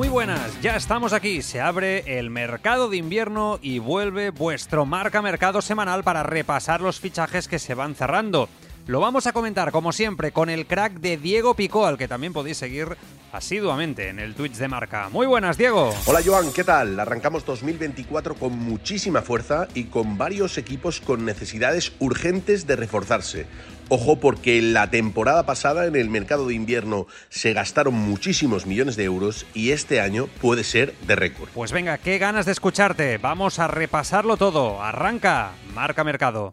[0.00, 1.42] Muy buenas, ya estamos aquí.
[1.42, 6.98] Se abre el mercado de invierno y vuelve vuestro Marca Mercado semanal para repasar los
[6.98, 8.48] fichajes que se van cerrando.
[8.86, 12.32] Lo vamos a comentar, como siempre, con el crack de Diego Picó, al que también
[12.32, 12.96] podéis seguir
[13.32, 15.08] asiduamente en el Twitch de marca.
[15.10, 15.94] Muy buenas, Diego.
[16.06, 16.98] Hola, Joan, ¿qué tal?
[16.98, 23.46] Arrancamos 2024 con muchísima fuerza y con varios equipos con necesidades urgentes de reforzarse.
[23.88, 29.04] Ojo porque la temporada pasada en el mercado de invierno se gastaron muchísimos millones de
[29.04, 31.50] euros y este año puede ser de récord.
[31.54, 33.18] Pues venga, qué ganas de escucharte.
[33.18, 34.82] Vamos a repasarlo todo.
[34.82, 36.52] Arranca, marca mercado.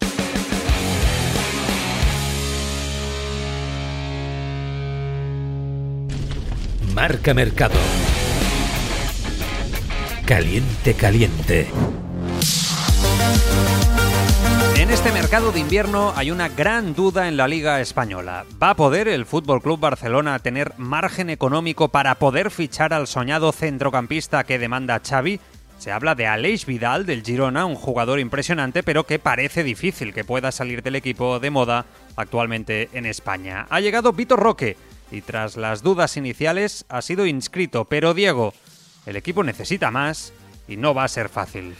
[6.98, 7.76] Marca Mercado.
[10.26, 11.68] Caliente, caliente.
[14.78, 18.46] En este mercado de invierno hay una gran duda en la Liga Española.
[18.62, 23.52] ¿Va a poder el Fútbol Club Barcelona tener margen económico para poder fichar al soñado
[23.52, 25.40] centrocampista que demanda Xavi?
[25.78, 30.24] Se habla de Aleix Vidal del Girona, un jugador impresionante, pero que parece difícil que
[30.26, 33.68] pueda salir del equipo de moda actualmente en España.
[33.70, 34.78] Ha llegado Vitor Roque,
[35.12, 38.54] y tras las dudas iniciales ha sido inscrito, pero Diego,
[39.06, 40.34] el equipo necesita más
[40.68, 41.76] y no va a ser fácil.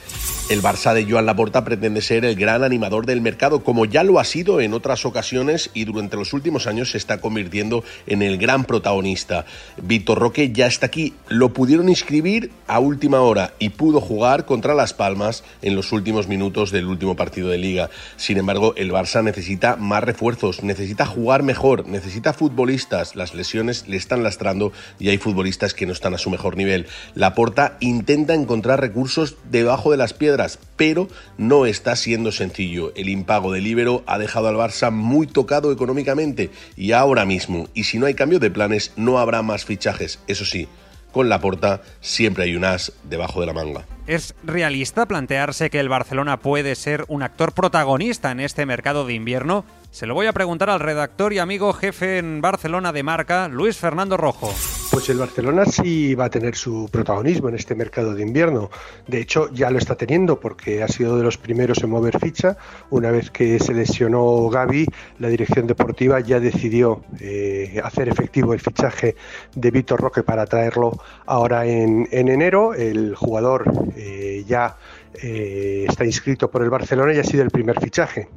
[0.48, 4.18] El Barça de Joan Laporta pretende ser el gran animador del mercado, como ya lo
[4.18, 8.38] ha sido en otras ocasiones y durante los últimos años se está convirtiendo en el
[8.38, 9.44] gran protagonista.
[9.82, 14.72] Víctor Roque ya está aquí, lo pudieron inscribir a última hora y pudo jugar contra
[14.72, 17.90] Las Palmas en los últimos minutos del último partido de liga.
[18.16, 23.98] Sin embargo, el Barça necesita más refuerzos, necesita jugar mejor, necesita futbolistas, las lesiones le
[23.98, 26.86] están lastrando y hay futbolistas que no están a su mejor nivel.
[27.14, 32.92] Laporta intenta encontrar recursos debajo de las piedras pero no está siendo sencillo.
[32.94, 37.84] El impago del Ibero ha dejado al Barça muy tocado económicamente y ahora mismo, y
[37.84, 40.20] si no hay cambio de planes, no habrá más fichajes.
[40.28, 40.68] Eso sí,
[41.12, 43.84] con la porta siempre hay un as debajo de la manga.
[44.06, 49.14] ¿Es realista plantearse que el Barcelona puede ser un actor protagonista en este mercado de
[49.14, 49.64] invierno?
[49.90, 53.76] Se lo voy a preguntar al redactor y amigo jefe en Barcelona de marca, Luis
[53.76, 54.54] Fernando Rojo.
[54.90, 58.70] Pues el Barcelona sí va a tener su protagonismo en este mercado de invierno.
[59.06, 62.56] De hecho, ya lo está teniendo porque ha sido de los primeros en mover ficha.
[62.88, 64.86] Una vez que se lesionó Gaby,
[65.18, 69.14] la dirección deportiva ya decidió eh, hacer efectivo el fichaje
[69.54, 72.72] de Víctor Roque para traerlo ahora en, enero.
[72.72, 74.78] El jugador eh, ya
[75.22, 78.28] eh, está inscrito por el Barcelona y ha sido el primer fichaje.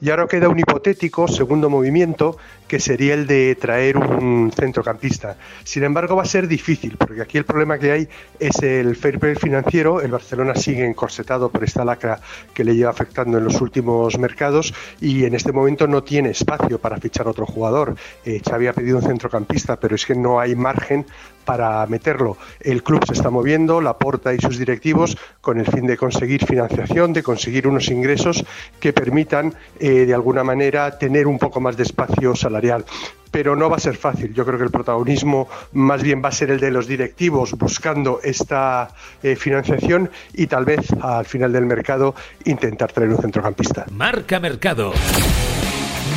[0.00, 5.36] Y ahora queda un hipotético segundo movimiento que sería el de traer un centrocampista.
[5.64, 9.18] Sin embargo, va a ser difícil porque aquí el problema que hay es el fair
[9.18, 10.00] play financiero.
[10.00, 12.20] El Barcelona sigue encorsetado por esta lacra
[12.54, 16.78] que le lleva afectando en los últimos mercados y en este momento no tiene espacio
[16.78, 17.96] para fichar otro jugador.
[18.24, 21.06] Eh, Xavi ha pedido un centrocampista, pero es que no hay margen
[21.48, 22.36] para meterlo.
[22.60, 26.44] El club se está moviendo, la Porta y sus directivos, con el fin de conseguir
[26.44, 28.44] financiación, de conseguir unos ingresos
[28.78, 32.84] que permitan, eh, de alguna manera, tener un poco más de espacio salarial
[33.30, 34.32] pero no va a ser fácil.
[34.32, 38.20] Yo creo que el protagonismo más bien va a ser el de los directivos buscando
[38.22, 38.88] esta
[39.22, 42.14] eh, financiación y tal vez al final del mercado
[42.46, 43.84] intentar traer un centrocampista.
[43.92, 44.92] Marca Mercado.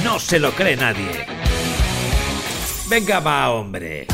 [0.05, 1.25] No se lo cree nadie.
[2.89, 4.07] Venga, va, hombre.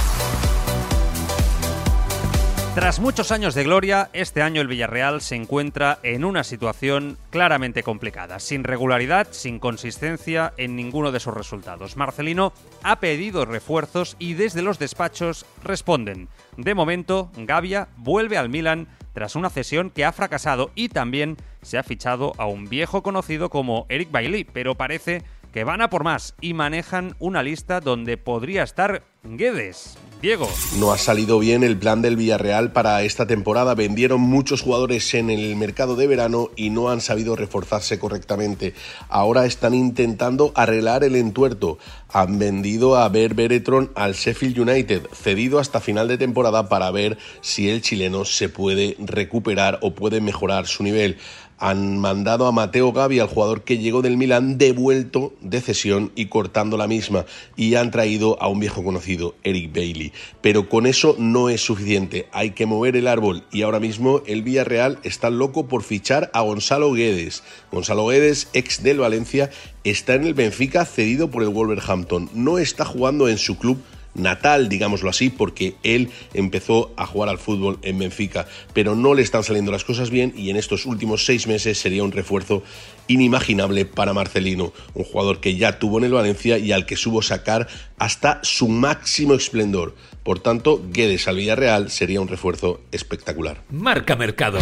[2.77, 7.81] Tras muchos años de gloria, este año el Villarreal se encuentra en una situación claramente
[7.81, 11.97] complicada, sin regularidad, sin consistencia en ninguno de sus resultados.
[11.97, 16.29] Marcelino ha pedido refuerzos y desde los despachos responden.
[16.55, 21.79] De momento, Gavia vuelve al Milan tras una cesión que ha fracasado y también se
[21.79, 26.03] ha fichado a un viejo conocido como Eric Bailey, pero parece que van a por
[26.03, 29.97] más y manejan una lista donde podría estar Guedes.
[30.21, 30.49] Diego.
[30.79, 33.75] No ha salido bien el plan del Villarreal para esta temporada.
[33.75, 38.73] Vendieron muchos jugadores en el mercado de verano y no han sabido reforzarse correctamente.
[39.09, 41.77] Ahora están intentando arreglar el entuerto.
[42.09, 47.19] Han vendido a Ber Beretron al Sheffield United, cedido hasta final de temporada para ver
[47.41, 51.17] si el chileno se puede recuperar o puede mejorar su nivel
[51.57, 56.27] han mandado a Mateo Gavi, al jugador que llegó del Milan, devuelto de cesión y
[56.27, 57.25] cortando la misma,
[57.55, 60.13] y han traído a un viejo conocido, Eric Bailey.
[60.41, 64.43] Pero con eso no es suficiente, hay que mover el árbol y ahora mismo el
[64.43, 67.43] Villarreal está loco por fichar a Gonzalo Guedes.
[67.71, 69.49] Gonzalo Guedes, ex del Valencia,
[69.83, 72.29] está en el Benfica cedido por el Wolverhampton.
[72.33, 73.77] No está jugando en su club
[74.17, 79.21] natal, digámoslo así, porque él empezó a jugar al fútbol en Benfica, pero no le
[79.21, 82.63] están saliendo las cosas bien y en estos últimos seis meses sería un refuerzo
[83.07, 87.21] inimaginable para Marcelino, un jugador que ya tuvo en el Valencia y al que supo
[87.21, 87.67] sacar
[87.97, 89.95] hasta su máximo esplendor.
[90.23, 93.63] Por tanto, Guedes al Villarreal sería un refuerzo espectacular.
[93.69, 94.59] Marca Mercado.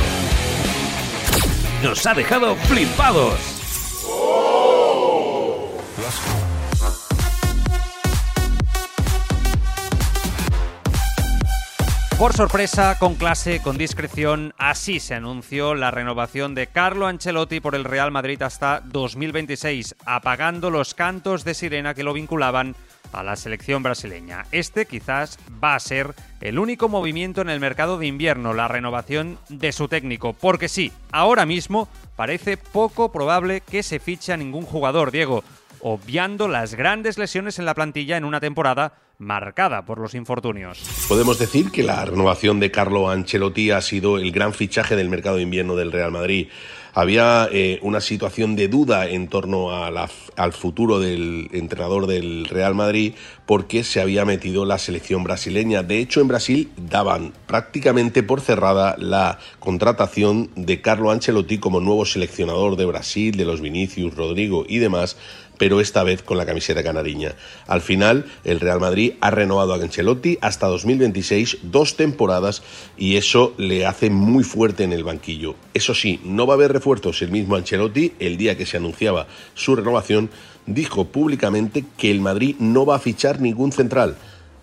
[1.84, 3.55] Nos ha dejado flipados.
[12.18, 17.76] Por sorpresa, con clase, con discreción, así se anunció la renovación de Carlo Ancelotti por
[17.76, 22.74] el Real Madrid hasta 2026, apagando los cantos de sirena que lo vinculaban
[23.12, 24.46] a la selección brasileña.
[24.54, 29.38] Este quizás va a ser el único movimiento en el mercado de invierno, la renovación
[29.50, 34.66] de su técnico, porque sí, ahora mismo parece poco probable que se fiche a ningún
[34.66, 35.44] jugador, Diego,
[35.82, 40.80] obviando las grandes lesiones en la plantilla en una temporada marcada por los infortunios.
[41.08, 45.38] Podemos decir que la renovación de Carlo Ancelotti ha sido el gran fichaje del mercado
[45.38, 46.48] de invierno del Real Madrid.
[46.94, 53.16] Había eh, una situación de duda en torno al futuro del entrenador del Real Madrid
[53.46, 55.84] porque se había metido la selección brasileña.
[55.84, 62.06] De hecho, en Brasil daban prácticamente por cerrada la contratación de Carlo Ancelotti como nuevo
[62.06, 65.18] seleccionador de Brasil, de los Vinicius, Rodrigo y demás
[65.58, 67.36] pero esta vez con la camiseta canariña.
[67.68, 72.64] Al final, el Real Madrid ha renovado a Ancelotti hasta 2026, dos temporadas,
[72.98, 75.56] y eso le hace muy fuerte en el banquillo.
[75.74, 77.22] Eso sí, no va a haber refuerzos.
[77.22, 80.30] El mismo Ancelotti, el día que se anunciaba su renovación,
[80.66, 84.16] dijo públicamente que el Madrid no va a fichar ningún central.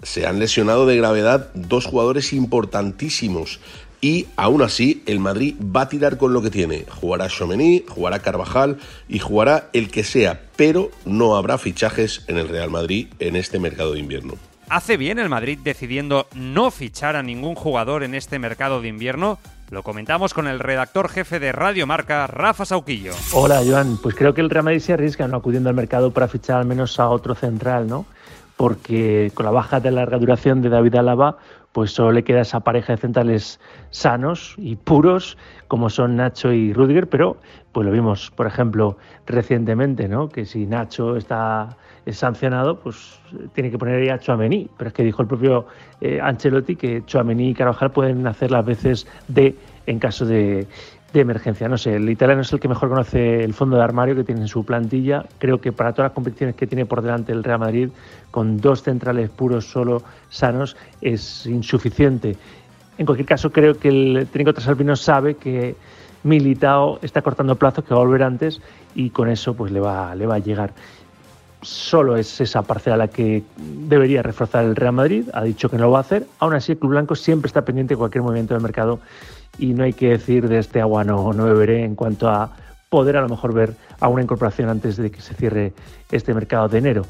[0.02, 3.60] Se han lesionado de gravedad dos jugadores importantísimos
[4.02, 6.84] y aún así el Madrid va a tirar con lo que tiene.
[7.00, 8.78] Jugará Chomení, jugará Carvajal
[9.08, 13.58] y jugará el que sea, pero no habrá fichajes en el Real Madrid en este
[13.58, 14.34] mercado de invierno.
[14.68, 19.38] ¿Hace bien el Madrid decidiendo no fichar a ningún jugador en este mercado de invierno?
[19.70, 23.12] Lo comentamos con el redactor jefe de Radio Marca, Rafa Sauquillo.
[23.32, 23.98] Hola, Joan.
[24.02, 26.66] Pues creo que el Real Madrid se arriesga no acudiendo al mercado para fichar al
[26.66, 28.04] menos a otro central, ¿no?
[28.56, 31.38] Porque con la baja de larga duración de David Alaba,
[31.72, 33.58] pues solo le queda esa pareja de centrales
[33.90, 35.38] sanos y puros
[35.68, 37.38] como son Nacho y Rudiger, pero
[37.72, 40.28] pues lo vimos, por ejemplo, recientemente, ¿no?
[40.28, 41.76] Que si Nacho está
[42.10, 43.20] sancionado, pues
[43.54, 45.66] tiene que poner a Chouameni, pero es que dijo el propio
[46.00, 50.66] eh, Ancelotti que Chouameni y Carvajal pueden hacer las veces de en caso de,
[51.12, 51.68] de emergencia.
[51.68, 54.42] No sé, el italiano es el que mejor conoce el fondo de armario que tiene
[54.42, 55.24] en su plantilla.
[55.38, 57.90] Creo que para todas las competiciones que tiene por delante el Real Madrid,
[58.30, 62.36] con dos centrales puros solo sanos, es insuficiente.
[62.98, 65.76] En cualquier caso, creo que el técnico trasalpino sabe que
[66.22, 68.60] Militao está cortando plazos, que va a volver antes
[68.94, 70.72] y con eso pues le va, le va a llegar.
[71.62, 75.28] Solo es esa parcela la que debería reforzar el Real Madrid.
[75.32, 76.26] Ha dicho que no lo va a hacer.
[76.40, 78.98] Aún así, el Club Blanco siempre está pendiente de cualquier movimiento del mercado
[79.58, 82.56] y no hay que decir de este agua no, no beberé en cuanto a
[82.88, 85.72] poder a lo mejor ver a una incorporación antes de que se cierre
[86.10, 87.06] este mercado de enero.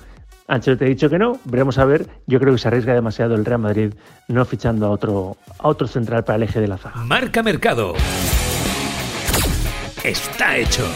[0.49, 2.06] Ancelotti ha dicho que no, veremos a ver.
[2.27, 3.94] Yo creo que se arriesga demasiado el Real Madrid
[4.29, 7.05] no fichando a otro, a otro central para el eje de la zaga.
[7.05, 7.94] Marca Mercado.
[10.05, 10.87] Está hecho.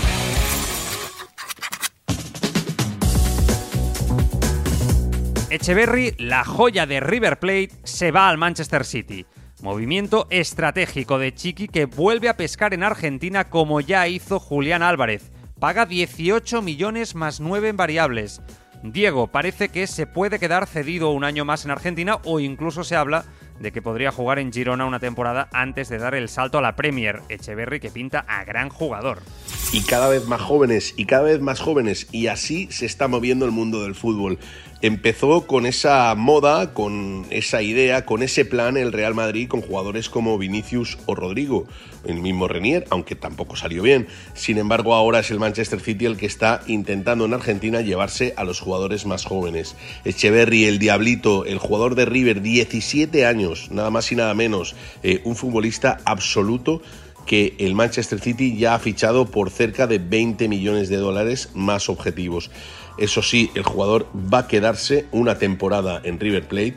[5.49, 9.25] Echeverry, la joya de River Plate, se va al Manchester City.
[9.67, 15.33] Movimiento estratégico de Chiqui que vuelve a pescar en Argentina como ya hizo Julián Álvarez.
[15.59, 18.41] Paga 18 millones más 9 en variables.
[18.85, 22.95] Diego parece que se puede quedar cedido un año más en Argentina o incluso se
[22.95, 23.25] habla
[23.59, 26.77] de que podría jugar en Girona una temporada antes de dar el salto a la
[26.77, 27.23] Premier.
[27.29, 29.19] Echeverry que pinta a gran jugador.
[29.73, 33.45] Y cada vez más jóvenes y cada vez más jóvenes y así se está moviendo
[33.45, 34.39] el mundo del fútbol.
[34.83, 40.11] Empezó con esa moda, con esa idea, con ese plan el Real Madrid con jugadores
[40.11, 41.67] como Vinicius o Rodrigo,
[42.05, 44.07] el mismo Renier, aunque tampoco salió bien.
[44.35, 48.45] Sin embargo, ahora es el Manchester City el que está intentando en Argentina llevarse a
[48.45, 49.77] los jugadores más jóvenes.
[50.05, 55.23] Echeverry, el Diablito, el jugador de River, 17 años, nada más y nada menos, eh,
[55.25, 56.83] un futbolista absoluto
[57.25, 61.89] que el Manchester City ya ha fichado por cerca de 20 millones de dólares más
[61.89, 62.51] objetivos.
[62.99, 66.77] Eso sí, el jugador va a quedarse una temporada en River Plate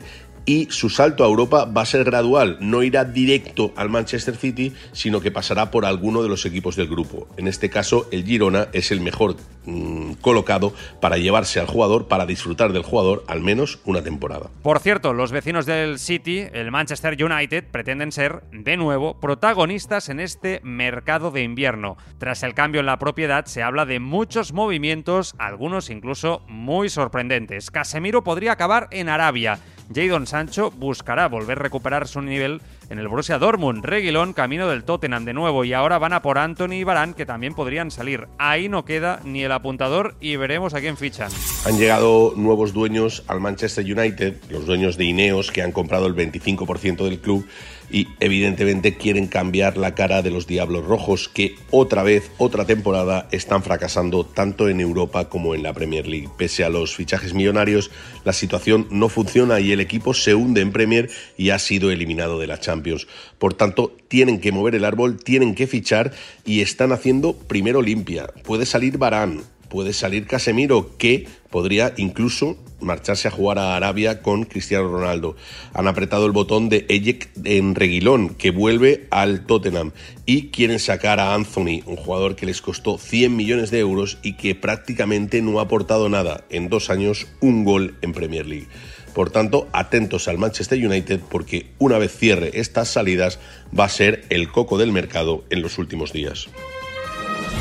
[0.50, 4.72] y su salto a Europa va a ser gradual, no irá directo al Manchester City,
[4.90, 7.28] sino que pasará por alguno de los equipos del grupo.
[7.36, 12.26] En este caso, el Girona es el mejor mm, colocado para llevarse al jugador, para
[12.26, 14.50] disfrutar del jugador al menos una temporada.
[14.64, 20.18] Por cierto, los vecinos del City, el Manchester United, pretenden ser, de nuevo, protagonistas en
[20.18, 21.96] este mercado de invierno.
[22.18, 27.70] Tras el cambio en la propiedad, se habla de muchos movimientos, algunos incluso muy sorprendentes.
[27.70, 29.60] Casemiro podría acabar en Arabia.
[29.92, 33.84] Jadon Sancho buscará volver a recuperar su nivel en el Borussia Dortmund.
[33.84, 37.26] Reguilón camino del Tottenham de nuevo y ahora van a por Anthony y Barán que
[37.26, 38.26] también podrían salir.
[38.38, 41.30] Ahí no queda ni el apuntador y veremos a quién fichan.
[41.66, 46.14] Han llegado nuevos dueños al Manchester United, los dueños de Ineos que han comprado el
[46.14, 47.46] 25% del club
[47.90, 53.28] y evidentemente quieren cambiar la cara de los Diablos Rojos que otra vez, otra temporada
[53.32, 56.28] están fracasando tanto en Europa como en la Premier League.
[56.36, 57.90] Pese a los fichajes millonarios,
[58.24, 62.38] la situación no funciona y el equipo se hunde en Premier y ha sido eliminado
[62.38, 63.06] de la Champions.
[63.38, 66.12] Por tanto, tienen que mover el árbol, tienen que fichar
[66.44, 68.28] y están haciendo primero limpia.
[68.44, 74.44] Puede salir Barán, puede salir Casemiro, que podría incluso marcharse a jugar a Arabia con
[74.44, 75.36] Cristiano Ronaldo.
[75.74, 79.92] Han apretado el botón de Ejek en Reguilón, que vuelve al Tottenham,
[80.26, 84.34] y quieren sacar a Anthony, un jugador que les costó 100 millones de euros y
[84.34, 88.68] que prácticamente no ha aportado nada en dos años, un gol en Premier League.
[89.14, 93.38] Por tanto, atentos al Manchester United porque una vez cierre estas salidas
[93.76, 96.48] va a ser el coco del mercado en los últimos días.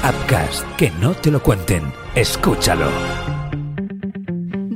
[0.03, 1.91] Upcast, que no te lo cuenten.
[2.15, 3.38] Escúchalo.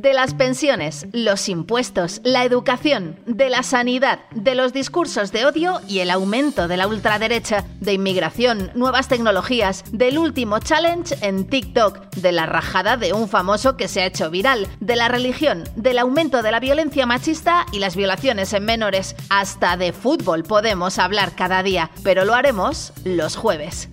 [0.03, 5.79] De las pensiones, los impuestos, la educación, de la sanidad, de los discursos de odio
[5.87, 12.15] y el aumento de la ultraderecha, de inmigración, nuevas tecnologías, del último challenge en TikTok,
[12.15, 15.99] de la rajada de un famoso que se ha hecho viral, de la religión, del
[15.99, 19.15] aumento de la violencia machista y las violaciones en menores.
[19.29, 23.87] Hasta de fútbol podemos hablar cada día, pero lo haremos los jueves.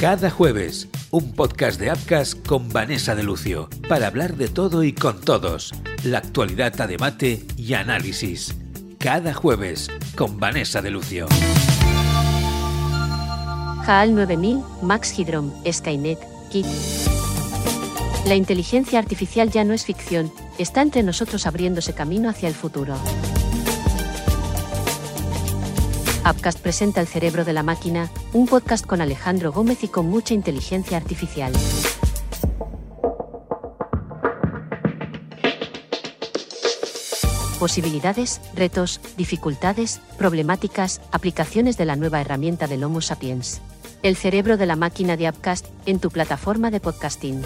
[0.00, 4.92] Cada jueves, un podcast de Apcas con Vanessa de Lucio, para hablar de todo y
[4.92, 5.72] con todos,
[6.04, 8.54] la actualidad a debate y análisis.
[8.98, 11.26] Cada jueves, con Vanessa de Lucio.
[13.86, 16.18] HAL 9000, Max Hydrom, Skynet,
[16.50, 16.66] Kit.
[18.26, 22.96] La inteligencia artificial ya no es ficción, está entre nosotros abriéndose camino hacia el futuro.
[26.24, 30.34] Upcast presenta El cerebro de la máquina, un podcast con Alejandro Gómez y con mucha
[30.34, 31.52] inteligencia artificial.
[37.58, 43.60] Posibilidades, retos, dificultades, problemáticas, aplicaciones de la nueva herramienta del Homo sapiens.
[44.04, 47.42] El cerebro de la máquina de Upcast en tu plataforma de podcasting.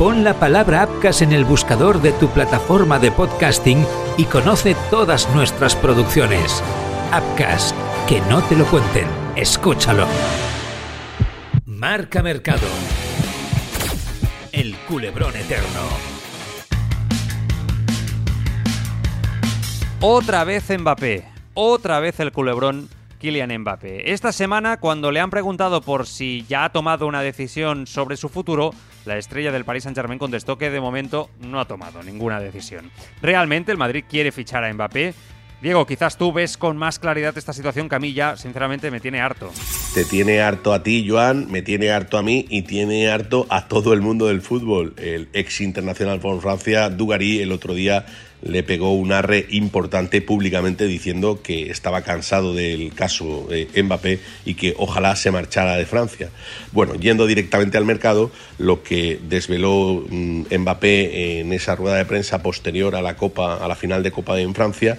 [0.00, 3.84] Pon la palabra Apcas en el buscador de tu plataforma de podcasting
[4.16, 6.64] y conoce todas nuestras producciones.
[7.12, 7.74] Apcas,
[8.08, 10.06] que no te lo cuenten, escúchalo.
[11.66, 12.66] Marca Mercado.
[14.52, 15.82] El culebrón eterno.
[20.00, 22.88] Otra vez Mbappé, otra vez el culebrón
[23.18, 24.14] Kylian Mbappé.
[24.14, 28.30] Esta semana, cuando le han preguntado por si ya ha tomado una decisión sobre su
[28.30, 28.72] futuro,
[29.04, 32.90] la estrella del Paris Saint-Germain contestó que de momento no ha tomado ninguna decisión.
[33.22, 35.14] Realmente el Madrid quiere fichar a Mbappé.
[35.62, 38.98] Diego, quizás tú ves con más claridad esta situación que a mí ya, sinceramente, me
[38.98, 39.50] tiene harto.
[39.92, 43.68] Te tiene harto a ti, Joan, me tiene harto a mí y tiene harto a
[43.68, 44.94] todo el mundo del fútbol.
[44.96, 48.06] El ex internacional por Francia, Dugarry, el otro día
[48.42, 54.54] le pegó un arre importante públicamente diciendo que estaba cansado del caso de Mbappé y
[54.54, 56.30] que ojalá se marchara de Francia.
[56.72, 62.42] Bueno, yendo directamente al mercado, lo que desveló mm, Mbappé en esa rueda de prensa
[62.42, 64.98] posterior a la Copa, a la final de Copa en Francia,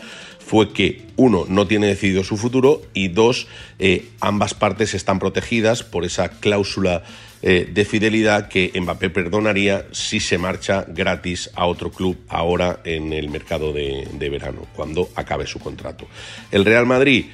[0.52, 3.48] fue que uno no tiene decidido su futuro y dos
[3.80, 7.04] eh, ambas partes están protegidas por esa cláusula
[7.42, 13.14] eh, de fidelidad que Mbappé perdonaría si se marcha gratis a otro club ahora en
[13.14, 16.06] el mercado de, de verano, cuando acabe su contrato.
[16.52, 17.28] El Real Madrid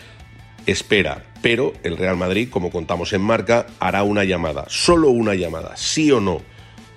[0.68, 5.76] espera, pero el Real Madrid, como contamos en marca, hará una llamada, solo una llamada,
[5.76, 6.44] sí o no,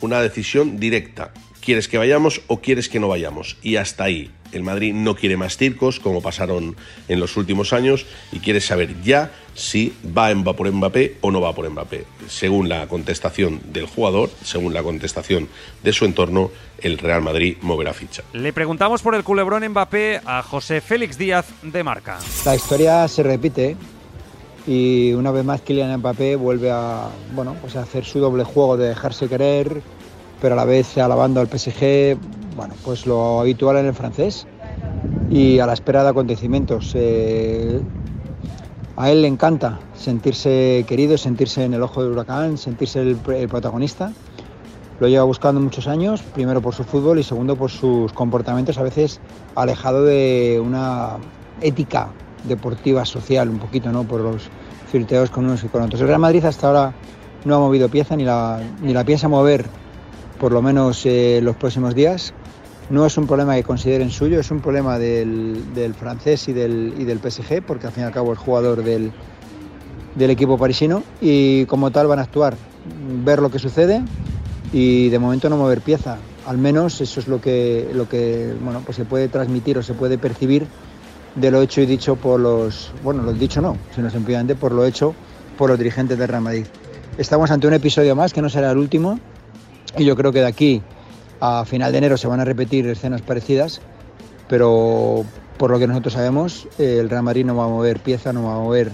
[0.02, 1.32] una decisión directa.
[1.60, 3.56] ¿Quieres que vayamos o quieres que no vayamos?
[3.62, 4.30] Y hasta ahí.
[4.52, 6.74] El Madrid no quiere más circos, como pasaron
[7.08, 11.54] en los últimos años, y quiere saber ya si va por Mbappé o no va
[11.54, 12.04] por Mbappé.
[12.28, 15.48] Según la contestación del jugador, según la contestación
[15.82, 18.22] de su entorno, el Real Madrid moverá ficha.
[18.32, 22.18] Le preguntamos por el culebrón Mbappé a José Félix Díaz de Marca.
[22.44, 23.76] La historia se repite
[24.66, 28.76] y una vez más Kylian Mbappé vuelve a, bueno, pues a hacer su doble juego
[28.76, 29.82] de dejarse querer,
[30.40, 32.16] pero a la vez alabando al PSG,
[32.56, 34.46] bueno, pues lo habitual en el francés
[35.30, 36.92] y a la espera de acontecimientos.
[36.94, 37.80] Eh,
[38.96, 44.12] a él le encanta sentirse querido, sentirse en el ojo del huracán, sentirse el, protagonista.
[44.98, 48.82] Lo lleva buscando muchos años, primero por su fútbol y segundo por sus comportamientos a
[48.82, 49.20] veces
[49.54, 51.16] alejado de una
[51.62, 52.08] ética
[52.44, 54.04] deportiva, social, un poquito, ¿no?
[54.04, 54.50] Por los
[54.90, 56.00] flirteos con unos y con otros.
[56.02, 56.92] El Real Madrid hasta ahora
[57.46, 59.64] no ha movido pieza ni la, ni la piensa mover,
[60.40, 62.32] por lo menos eh, los próximos días.
[62.88, 67.62] No es un problema que consideren suyo, es un problema del, francés y del, PSG,
[67.62, 69.12] porque al fin y al cabo es jugador del,
[70.18, 72.56] equipo parisino y como tal van a actuar,
[73.22, 74.02] ver lo que sucede
[74.72, 76.18] y de momento no mover pieza.
[76.46, 77.86] Al menos eso es lo que,
[78.84, 80.66] pues se puede transmitir o se puede percibir
[81.36, 84.84] de lo hecho y dicho por los, bueno, lo dicho no, sino simplemente por lo
[84.84, 85.14] hecho
[85.56, 86.66] por los dirigentes del Real Madrid.
[87.18, 89.20] Estamos ante un episodio más que no será el último
[89.96, 90.82] y yo creo que de aquí
[91.40, 93.80] a final de enero se van a repetir escenas parecidas,
[94.48, 95.24] pero
[95.56, 98.56] por lo que nosotros sabemos, el Real Madrid no va a mover pieza, no va
[98.56, 98.92] a mover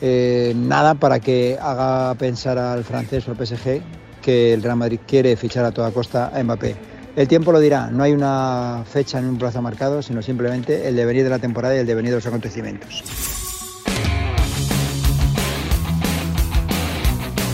[0.00, 3.80] eh, nada para que haga pensar al francés o al PSG
[4.22, 6.76] que el Real Madrid quiere fichar a toda costa a Mbappé.
[7.14, 10.96] El tiempo lo dirá, no hay una fecha ni un plazo marcado, sino simplemente el
[10.96, 13.02] devenir de la temporada y el devenir de los acontecimientos.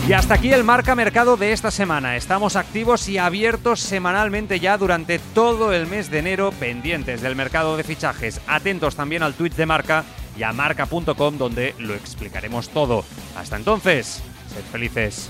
[0.05, 2.17] Y hasta aquí el marca mercado de esta semana.
[2.17, 7.77] Estamos activos y abiertos semanalmente ya durante todo el mes de enero, pendientes del mercado
[7.77, 8.41] de fichajes.
[8.45, 10.03] Atentos también al tweet de marca
[10.37, 13.05] y a marca.com donde lo explicaremos todo.
[13.37, 14.21] Hasta entonces,
[14.53, 15.29] sed felices.